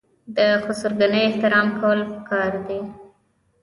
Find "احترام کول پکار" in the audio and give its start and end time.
1.25-2.51